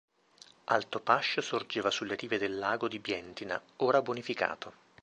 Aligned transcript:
Altopascio 0.63 1.41
sorgeva 1.41 1.91
sulle 1.91 2.15
rive 2.15 2.39
del 2.39 2.57
lago 2.57 2.87
di 2.87 2.97
Bientina, 2.97 3.61
ora 3.83 4.01
bonificato. 4.01 4.73